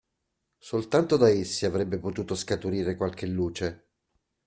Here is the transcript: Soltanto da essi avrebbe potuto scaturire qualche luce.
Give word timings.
Soltanto 0.57 1.15
da 1.15 1.29
essi 1.29 1.67
avrebbe 1.67 1.99
potuto 1.99 2.33
scaturire 2.33 2.95
qualche 2.95 3.27
luce. 3.27 3.89